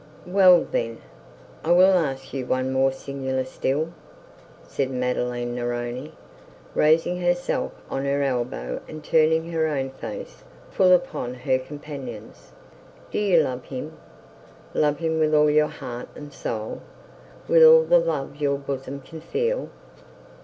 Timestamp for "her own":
9.51-9.91